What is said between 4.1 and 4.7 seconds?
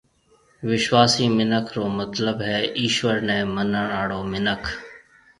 مِنک۔